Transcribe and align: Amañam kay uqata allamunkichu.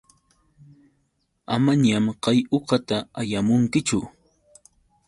Amañam 1.53 2.05
kay 2.23 2.39
uqata 2.57 2.95
allamunkichu. 3.19 3.99